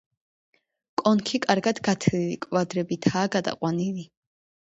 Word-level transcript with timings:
კონქი 1.01 1.39
კარგად 1.43 1.81
გათლილი 1.89 2.39
კვადრებითაა 2.45 3.31
გადაყვანილი. 3.37 4.07